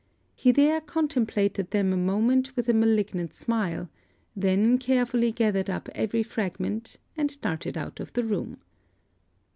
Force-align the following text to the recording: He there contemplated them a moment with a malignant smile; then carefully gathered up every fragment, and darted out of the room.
He 0.33 0.51
there 0.51 0.81
contemplated 0.81 1.69
them 1.69 1.93
a 1.93 1.95
moment 1.95 2.55
with 2.55 2.67
a 2.67 2.73
malignant 2.73 3.35
smile; 3.35 3.87
then 4.35 4.79
carefully 4.79 5.31
gathered 5.31 5.69
up 5.69 5.89
every 5.93 6.23
fragment, 6.23 6.97
and 7.15 7.39
darted 7.41 7.77
out 7.77 7.99
of 7.99 8.11
the 8.13 8.23
room. 8.23 8.57